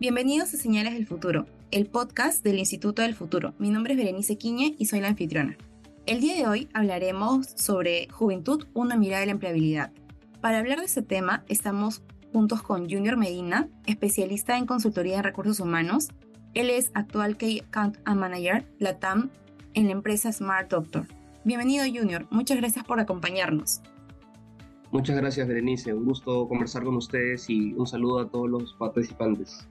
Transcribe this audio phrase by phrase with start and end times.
[0.00, 3.52] Bienvenidos a Señales del Futuro, el podcast del Instituto del Futuro.
[3.58, 5.58] Mi nombre es Berenice Quiñe y soy la anfitriona.
[6.06, 9.92] El día de hoy hablaremos sobre Juventud, una mirada de la empleabilidad.
[10.40, 15.60] Para hablar de este tema, estamos juntos con Junior Medina, especialista en consultoría de recursos
[15.60, 16.08] humanos.
[16.54, 19.28] Él es actual Key Account Manager, la TAM,
[19.74, 21.08] en la empresa Smart Doctor.
[21.44, 23.82] Bienvenido Junior, muchas gracias por acompañarnos.
[24.92, 29.68] Muchas gracias Berenice, un gusto conversar con ustedes y un saludo a todos los participantes.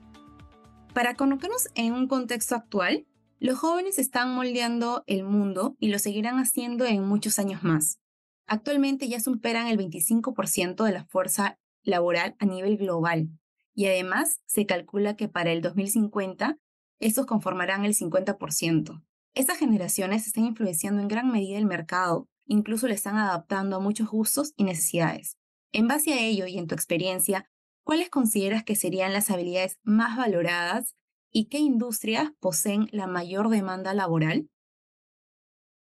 [0.94, 3.06] Para conocernos en un contexto actual,
[3.38, 8.00] los jóvenes están moldeando el mundo y lo seguirán haciendo en muchos años más.
[8.46, 13.30] Actualmente ya superan el 25% de la fuerza laboral a nivel global
[13.72, 16.58] y además se calcula que para el 2050
[16.98, 19.02] estos conformarán el 50%.
[19.34, 24.08] Estas generaciones están influenciando en gran medida el mercado, incluso le están adaptando a muchos
[24.10, 25.38] gustos y necesidades.
[25.72, 27.48] En base a ello y en tu experiencia,
[27.84, 30.94] ¿cuáles consideras que serían las habilidades más valoradas
[31.32, 34.48] y qué industrias poseen la mayor demanda laboral?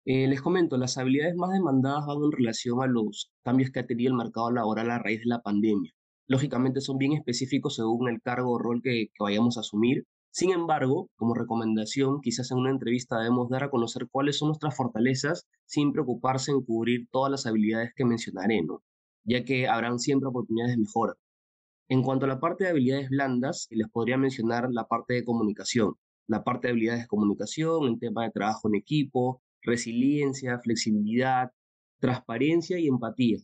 [0.08, 3.88] Eh, les comento, las habilidades más demandadas van en relación a los cambios que ha
[3.88, 5.92] tenido el mercado laboral a raíz de la pandemia.
[6.28, 10.06] Lógicamente son bien específicos según el cargo o rol que, vayamos a asumir.
[10.32, 14.76] Sin embargo, como recomendación, quizás en una entrevista debemos dar a conocer cuáles son nuestras
[14.76, 18.62] fortalezas sin preocuparse en cubrir todas las habilidades que mencionaré,
[19.24, 21.14] ya que habrán siempre oportunidades de mejora.
[21.88, 25.94] En cuanto a la parte de habilidades blandas, les podría mencionar la parte de comunicación,
[26.28, 31.52] la parte de habilidades de comunicación, en tema de trabajo en equipo, resiliencia, flexibilidad,
[32.00, 33.38] transparencia y empatía.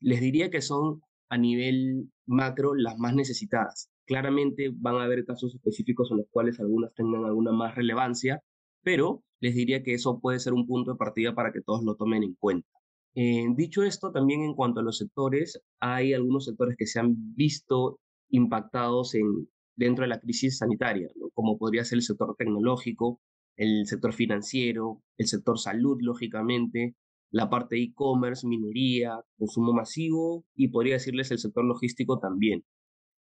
[0.00, 1.00] Les diría que son
[1.30, 3.90] a nivel macro las más necesitadas.
[4.06, 8.42] Claramente van a haber casos específicos en los cuales algunas tengan alguna más relevancia,
[8.82, 11.96] pero les diría que eso puede ser un punto de partida para que todos lo
[11.96, 12.68] tomen en cuenta.
[13.14, 17.34] Eh, dicho esto, también en cuanto a los sectores, hay algunos sectores que se han
[17.34, 17.98] visto
[18.30, 23.20] impactados en, dentro de la crisis sanitaria, como podría ser el sector tecnológico,
[23.56, 26.94] el sector financiero, el sector salud, lógicamente,
[27.30, 32.64] la parte e-commerce, minería, consumo masivo y podría decirles el sector logístico también.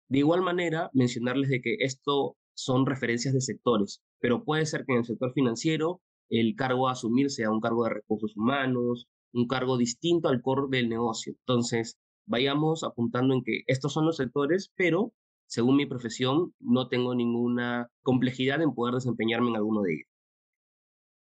[0.08, 4.92] De igual manera, mencionarles de que esto son referencias de sectores, pero puede ser que
[4.92, 9.46] en el sector financiero el cargo a asumir sea un cargo de recursos humanos, un
[9.46, 11.34] cargo distinto al core del negocio.
[11.40, 15.12] Entonces, vayamos apuntando en que estos son los sectores, pero
[15.46, 20.08] según mi profesión, no tengo ninguna complejidad en poder desempeñarme en alguno de ellos.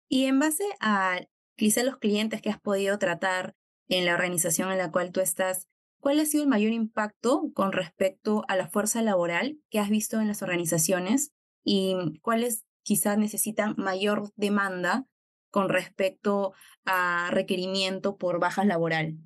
[0.08, 1.20] Y en base a
[1.56, 3.54] quizá los clientes que has podido tratar
[3.88, 5.68] en la organización en la cual tú estás,
[6.00, 10.20] ¿cuál ha sido el mayor impacto con respecto a la fuerza laboral que has visto
[10.20, 11.32] en las organizaciones
[11.64, 15.06] y cuáles quizás necesitan mayor demanda
[15.50, 16.52] con respecto
[16.84, 19.18] a requerimiento por bajas laboral?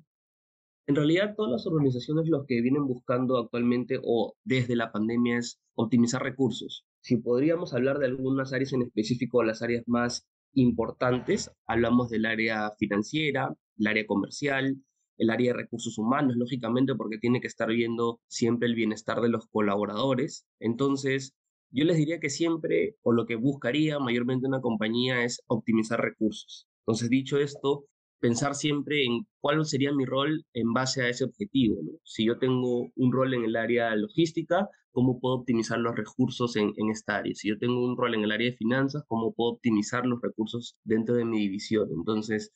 [0.85, 5.61] En realidad, todas las organizaciones lo que vienen buscando actualmente o desde la pandemia es
[5.75, 6.85] optimizar recursos.
[6.99, 11.51] Si podríamos hablar de algunas áreas en específico, las áreas más importantes.
[11.65, 14.77] Hablamos del área financiera, el área comercial,
[15.17, 19.29] el área de recursos humanos, lógicamente, porque tiene que estar viendo siempre el bienestar de
[19.29, 20.45] los colaboradores.
[20.59, 21.33] Entonces,
[21.73, 26.67] yo les diría que siempre, o lo que buscaría mayormente una compañía es optimizar recursos.
[26.85, 27.85] Entonces, dicho esto,
[28.19, 31.81] pensar siempre en cuál sería mi rol en base a ese objetivo.
[32.03, 36.73] Si yo tengo un rol en el área logística, ¿cómo puedo optimizar los recursos en,
[36.91, 37.33] esta área?
[37.35, 40.77] Si yo tengo un rol en el área de finanzas, ¿cómo puedo optimizar los recursos
[40.83, 41.89] dentro de mi división?
[41.91, 42.51] Entonces,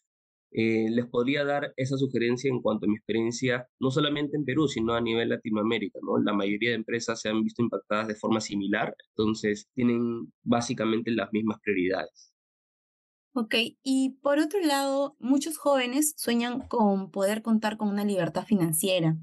[0.59, 4.67] eh, les podría dar esa sugerencia en cuanto a mi experiencia, no solamente en Perú,
[4.67, 5.99] sino a nivel Latinoamérica.
[6.01, 6.17] ¿no?
[6.17, 11.31] La mayoría de empresas se han visto impactadas de forma similar, entonces tienen básicamente las
[11.31, 12.33] mismas prioridades.
[13.35, 13.53] Ok,
[13.83, 19.15] y por otro lado, muchos jóvenes sueñan con poder contar con una libertad financiera.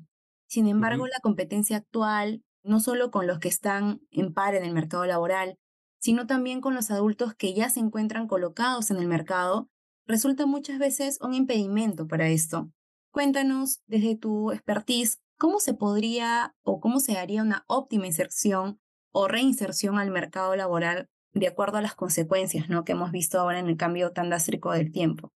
[0.47, 4.73] Sin embargo, la competencia actual, no solo con los que están en par en el
[4.73, 5.59] mercado laboral,
[5.99, 9.69] sino también con los adultos que ya se encuentran colocados en el mercado,
[10.07, 12.71] resulta muchas veces un impedimento para esto.
[13.11, 18.81] Cuéntanos desde tu expertise cómo se podría o cómo se haría una óptima inserción
[19.13, 22.85] o reinserción al mercado laboral de acuerdo a las consecuencias ¿no?
[22.85, 25.33] que hemos visto ahora en el cambio tan drástico del tiempo.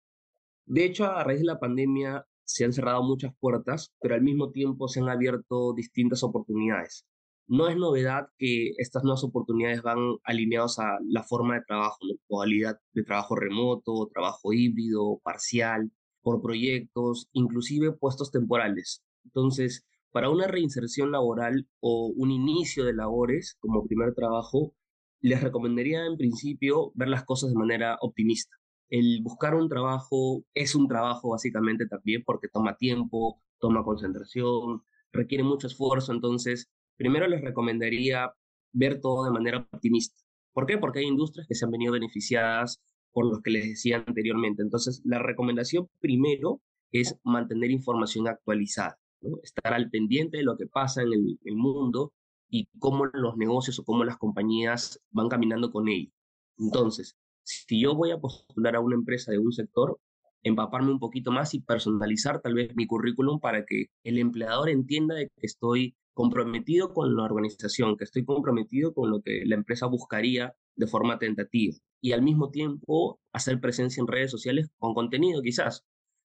[0.67, 4.51] De hecho, a raíz de la pandemia se han cerrado muchas puertas, pero al mismo
[4.51, 7.05] tiempo se han abierto distintas oportunidades.
[7.49, 12.17] No es novedad que estas nuevas oportunidades van alineadas a la forma de trabajo, la
[12.29, 19.05] modalidad de trabajo remoto, trabajo híbrido, parcial, por proyectos, inclusive puestos temporales.
[19.25, 24.75] Entonces, para una reinserción laboral o un inicio de labores como primer trabajo,
[25.21, 28.57] les recomendaría en principio ver las cosas de manera optimista.
[28.89, 34.83] El buscar un trabajo es un trabajo básicamente también porque toma tiempo, toma concentración,
[35.13, 38.31] requiere mucho esfuerzo, entonces primero les recomendaría
[38.73, 40.23] ver todo de manera optimista.
[40.53, 40.79] ¿Por qué?
[40.79, 42.81] Porque hay industrias que se han venido beneficiadas
[43.13, 44.63] por los que les decía anteriormente.
[44.63, 46.61] Entonces, la recomendación primero
[46.93, 48.99] es mantener información actualizada,
[49.43, 52.13] estar al pendiente de lo que pasa en el, el mundo
[52.49, 56.11] y cómo los negocios o cómo las compañías van caminando con ello.
[56.59, 59.99] Entonces, si yo voy a postular a una empresa de un sector,
[60.43, 65.15] empaparme un poquito más y personalizar tal vez mi currículum para que el empleador entienda
[65.15, 69.87] de que estoy comprometido con la organización, que estoy comprometido con lo que la empresa
[69.87, 75.43] buscaría de forma tentativa y al mismo tiempo hacer presencia en redes sociales con contenido
[75.43, 75.85] quizás.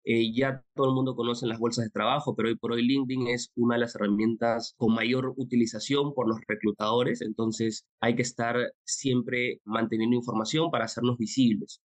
[0.05, 3.29] Eh, ya todo el mundo conoce las bolsas de trabajo, pero hoy por hoy LinkedIn
[3.29, 8.57] es una de las herramientas con mayor utilización por los reclutadores, entonces hay que estar
[8.85, 11.83] siempre manteniendo información para hacernos visibles.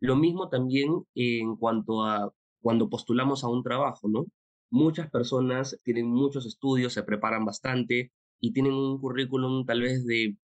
[0.00, 2.32] Lo mismo también en cuanto a
[2.62, 4.24] cuando postulamos a un trabajo, ¿no?
[4.72, 8.10] Muchas personas tienen muchos estudios, se preparan bastante
[8.40, 10.38] y tienen un currículum tal vez de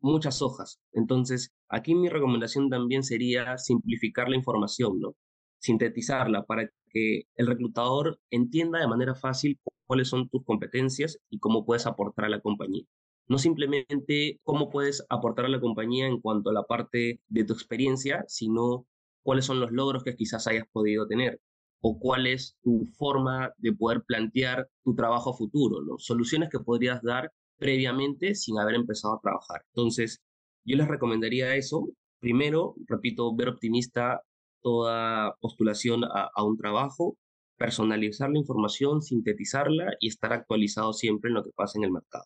[0.00, 0.80] muchas hojas.
[0.92, 5.16] Entonces, aquí mi recomendación también sería simplificar la información, ¿no?
[5.58, 11.66] Sintetizarla para que el reclutador entienda de manera fácil cuáles son tus competencias y cómo
[11.66, 12.84] puedes aportar a la compañía.
[13.28, 17.52] No simplemente cómo puedes aportar a la compañía en cuanto a la parte de tu
[17.52, 18.86] experiencia, sino
[19.22, 21.38] cuáles son los logros que quizás hayas podido tener
[21.86, 25.98] o cuál es tu forma de poder plantear tu trabajo futuro, ¿no?
[25.98, 29.60] Soluciones que podrías dar previamente sin haber empezado a trabajar.
[29.74, 30.22] Entonces,
[30.64, 31.90] yo les recomendaría eso.
[32.20, 34.22] Primero, repito, ver optimista
[34.62, 37.18] toda postulación a, a un trabajo,
[37.58, 42.24] personalizar la información, sintetizarla y estar actualizado siempre en lo que pasa en el mercado.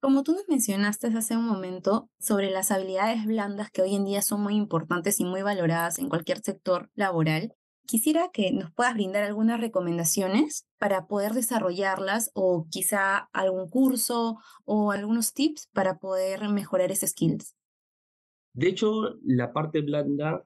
[0.00, 4.22] Como tú nos mencionaste hace un momento sobre las habilidades blandas que hoy en día
[4.22, 7.56] son muy importantes y muy valoradas en cualquier sector laboral,
[7.86, 14.92] quisiera que nos puedas brindar algunas recomendaciones para poder desarrollarlas o quizá algún curso o
[14.92, 17.54] algunos tips para poder mejorar esas skills.
[18.54, 20.44] De hecho, la parte blanda,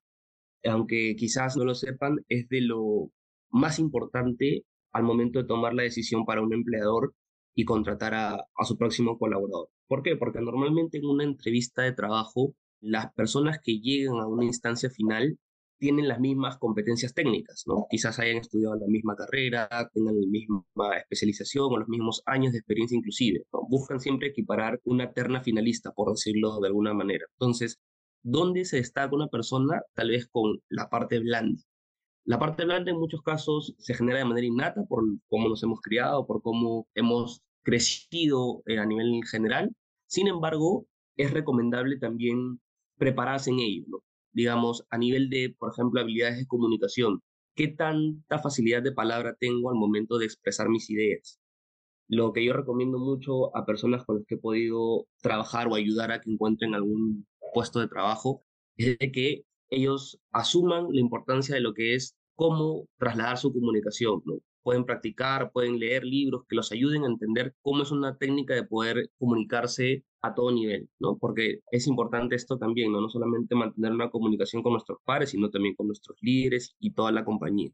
[0.64, 3.10] aunque quizás no lo sepan, es de lo
[3.50, 7.14] más importante al momento de tomar la decisión para un empleador
[7.54, 9.68] y contratar a, su próximo colaborador.
[9.88, 10.16] ¿Por qué?
[10.16, 15.38] Porque normalmente en una entrevista de trabajo, las personas que llegan a una instancia final
[15.78, 17.86] tienen las mismas competencias técnicas, ¿no?
[17.90, 20.64] Quizás hayan estudiado la misma carrera, tengan la misma
[20.98, 26.10] especialización o los mismos años de experiencia inclusive, Buscan siempre equiparar una terna finalista, por
[26.10, 27.24] decirlo de alguna manera.
[27.32, 27.78] Entonces,
[28.22, 29.82] ¿dónde se destaca una persona?
[29.94, 31.60] Tal vez con la parte blanda.
[32.24, 35.80] La parte blanda en muchos casos se genera de manera innata por cómo nos hemos
[35.80, 39.70] criado, por cómo hemos crecido eh, a nivel general.
[40.06, 40.86] Sin embargo,
[41.16, 42.60] es recomendable también
[42.96, 44.02] prepararse en ello,
[44.36, 47.22] digamos, a nivel de, por ejemplo, habilidades de comunicación.
[47.54, 51.40] ¿Qué tanta facilidad de palabra tengo al momento de expresar mis ideas?
[52.06, 56.12] Lo que yo recomiendo mucho a personas con las que he podido trabajar o ayudar
[56.12, 58.44] a que encuentren algún puesto de trabajo
[58.76, 64.22] es de que ellos asuman la importancia de lo que es cómo trasladar su comunicación,
[64.62, 68.64] pueden practicar, pueden leer libros que los ayuden a entender cómo es una técnica de
[68.64, 71.16] poder comunicarse a todo nivel, ¿no?
[71.18, 73.00] Porque es importante esto también, ¿no?
[73.00, 77.12] No solamente mantener una comunicación con nuestros pares, sino también con nuestros líderes y toda
[77.12, 77.70] la compañía.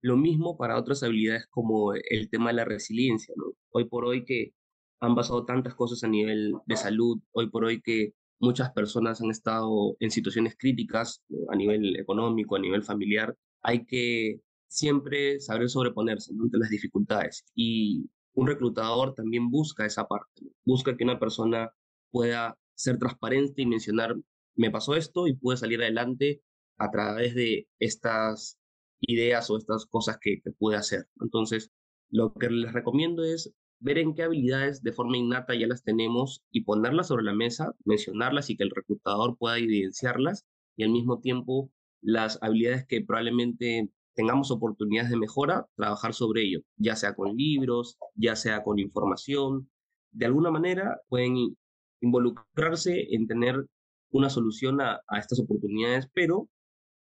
[0.00, 3.52] Lo mismo para otras habilidades como el tema de la resiliencia, ¿no?
[3.70, 4.52] Hoy por hoy que
[5.00, 9.30] han pasado tantas cosas a nivel de salud, hoy por hoy que muchas personas han
[9.30, 16.32] estado en situaciones críticas a nivel económico, a nivel familiar, hay que siempre saber sobreponerse
[16.38, 17.44] ante las dificultades.
[17.54, 21.70] Y un reclutador también busca esa parte, busca que una persona
[22.14, 24.14] pueda ser transparente y mencionar,
[24.54, 26.42] me pasó esto y pude salir adelante
[26.78, 28.56] a través de estas
[29.00, 31.08] ideas o estas cosas que, que pude hacer.
[31.20, 31.72] Entonces,
[32.10, 36.44] lo que les recomiendo es ver en qué habilidades de forma innata ya las tenemos
[36.52, 41.18] y ponerlas sobre la mesa, mencionarlas y que el reclutador pueda evidenciarlas y al mismo
[41.20, 47.36] tiempo las habilidades que probablemente tengamos oportunidades de mejora, trabajar sobre ello, ya sea con
[47.36, 49.68] libros, ya sea con información.
[50.12, 51.56] De alguna manera pueden
[52.04, 53.66] involucrarse en tener
[54.10, 56.48] una solución a, estas oportunidades, pero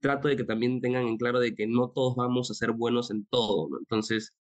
[0.00, 3.10] trato de que también tengan en claro de que no todos vamos a ser buenos
[3.10, 3.68] en todo.
[3.78, 4.32] Entonces,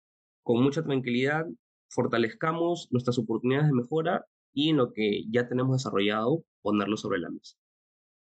[0.42, 1.46] con mucha tranquilidad,
[1.90, 7.30] fortalezcamos nuestras oportunidades de mejora y en lo que ya tenemos desarrollado, ponerlo sobre la
[7.30, 7.56] mesa.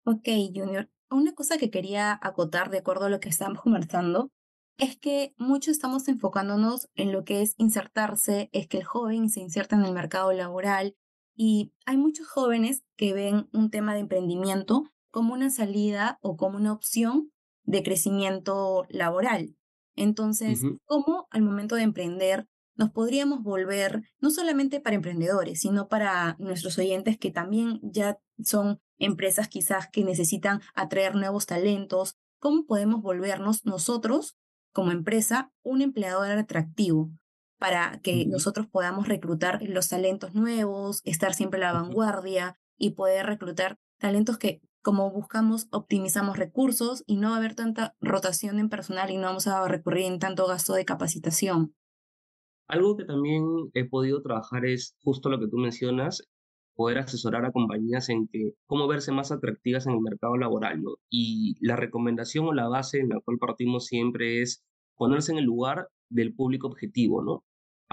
[0.05, 4.31] Ok, Junior una cosa que quería acotar de acuerdo a lo que estamos conversando
[4.77, 9.39] es que mucho estamos enfocándonos en lo que es insertarse, es que el joven se
[9.39, 10.95] inserta en el mercado laboral
[11.35, 16.57] y hay muchos jóvenes que ven un tema de emprendimiento como una salida o como
[16.57, 17.31] una opción
[17.63, 19.55] de crecimiento laboral.
[19.95, 26.35] Entonces, ¿cómo al momento de emprender nos podríamos volver no solamente para emprendedores, sino para
[26.39, 32.17] nuestros oyentes que también ya son empresas quizás que necesitan atraer nuevos talentos?
[32.39, 34.35] ¿Cómo podemos volvernos nosotros
[34.71, 37.11] como empresa un empleador atractivo
[37.63, 43.25] para que nosotros podamos reclutar los talentos nuevos, estar siempre a la vanguardia y poder
[43.25, 48.67] reclutar talentos que como buscamos, optimizamos recursos y no va a haber tanta rotación en
[48.67, 51.73] personal y no vamos a recurrir en tanto gasto de capacitación.
[52.67, 56.27] Algo que también he podido trabajar es justo lo que tú mencionas,
[56.75, 60.95] poder asesorar a compañías en que cómo verse más atractivas en el mercado laboral, ¿no?
[61.09, 64.65] Y la recomendación o la base en la cual partimos siempre es
[64.97, 67.45] ponerse en el lugar del público objetivo, ¿no?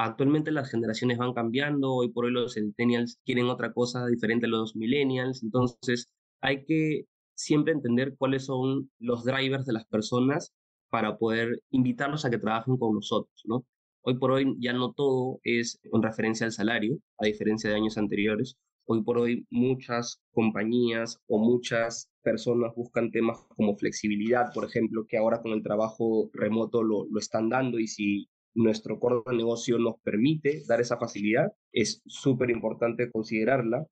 [0.02, 4.48] Actualmente las generaciones van cambiando, hoy por hoy los centennials quieren otra cosa diferente a
[4.48, 6.08] los millennials, entonces
[6.40, 7.04] hay que
[7.34, 10.54] siempre entender cuáles son los drivers de las personas
[10.88, 13.66] para poder invitarlos a que trabajen con nosotros, ¿no?
[14.00, 17.98] Hoy por hoy ya no todo es en referencia al salario, a diferencia de años
[17.98, 18.56] anteriores.
[18.86, 25.18] Hoy por hoy muchas compañías o muchas personas buscan temas como flexibilidad, por ejemplo, que
[25.18, 29.78] ahora con el trabajo remoto lo, lo están dando y si nuestro core de negocio
[29.78, 33.86] nos permite dar esa facilidad, es súper importante considerarla.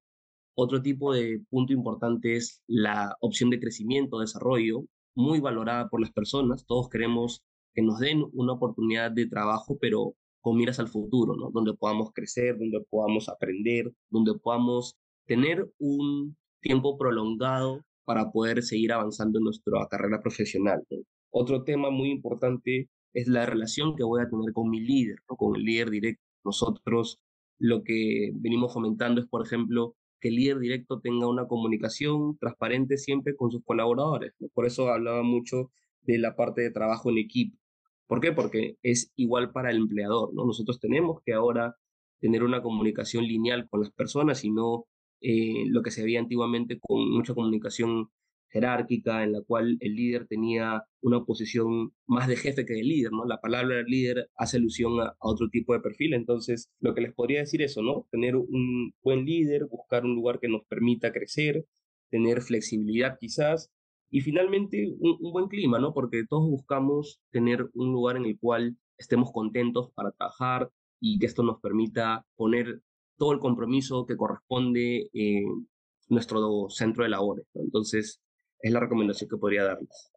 [0.56, 4.84] Otro tipo de punto importante es la opción de crecimiento, desarrollo,
[5.14, 6.66] muy valorada por las personas.
[6.66, 7.42] Todos queremos
[7.74, 11.50] que nos den una oportunidad de trabajo, pero con miras al futuro, ¿no?
[11.52, 14.96] Donde podamos crecer, donde podamos aprender, donde podamos
[15.26, 20.82] tener un tiempo prolongado para poder seguir avanzando en nuestra carrera profesional.
[21.30, 25.56] Otro tema muy importante es la relación que voy a tener con mi líder, con
[25.56, 26.22] el líder directo.
[26.44, 27.20] Nosotros
[27.58, 32.96] lo que venimos fomentando es, por ejemplo, que el líder directo tenga una comunicación transparente
[32.96, 34.32] siempre con sus colaboradores.
[34.54, 35.70] Por eso hablaba mucho
[36.02, 37.58] de la parte de trabajo en equipo.
[38.06, 38.32] ¿Por qué?
[38.32, 40.46] Porque es igual para el empleador, ¿no?
[40.46, 41.76] Nosotros tenemos que ahora
[42.20, 44.86] tener una comunicación lineal con las personas y no
[45.20, 48.10] eh, lo que se veía antiguamente con mucha comunicación
[48.50, 53.12] jerárquica en la cual el líder tenía una posición más de jefe que de líder,
[53.12, 53.24] ¿no?
[53.24, 57.14] La palabra líder hace alusión a, a, otro tipo de perfil, entonces lo que les
[57.14, 58.06] podría decir eso, ¿no?
[58.10, 61.64] Tener un buen líder, buscar un lugar que nos permita crecer,
[62.10, 63.70] tener flexibilidad quizás
[64.10, 65.92] y finalmente, un, buen clima, ¿no?
[65.92, 71.26] Porque todos buscamos tener un lugar en el cual estemos contentos para trabajar y que
[71.26, 72.82] esto nos permita poner
[73.18, 75.68] todo el compromiso que corresponde en
[76.08, 77.46] nuestro centro de labores.
[77.54, 78.20] Entonces,
[78.60, 80.10] es la recomendación que podría darles.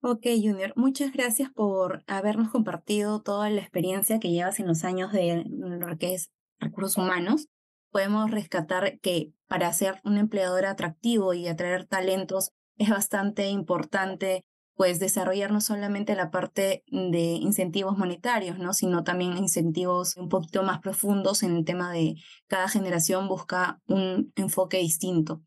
[0.00, 5.12] Ok, Junior, muchas gracias por habernos compartido toda la experiencia que llevas en los años
[5.12, 7.48] de lo que es recursos humanos.
[7.90, 14.44] Podemos rescatar que para ser un empleador atractivo y atraer talentos es bastante importante
[14.76, 18.72] pues desarrollar no solamente la parte de incentivos monetarios, ¿no?
[18.72, 22.16] sino también incentivos un poquito más profundos en el tema de
[22.48, 25.42] cada generación busca un enfoque distinto.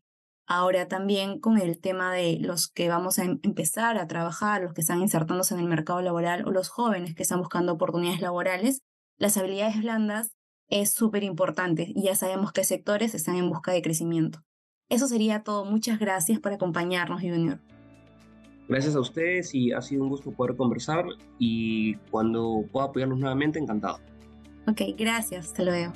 [0.50, 4.72] Ahora también con el tema de los que vamos a em-, empezar a trabajar, los
[4.72, 8.80] que están insertándose en el mercado laboral o los jóvenes que están buscando oportunidades laborales,
[9.18, 10.32] las habilidades blandas
[10.68, 14.40] es súper importante y ya sabemos qué sectores están en busca de crecimiento.
[14.88, 15.66] Eso sería todo.
[15.66, 17.60] Muchas gracias por acompañarnos, Junior.
[18.68, 21.04] Gracias a ustedes y ha sido un gusto poder conversar
[21.38, 23.98] y cuando pueda apoyarlos nuevamente, encantado.
[24.66, 25.48] Ok, gracias.
[25.48, 25.92] Hasta luego.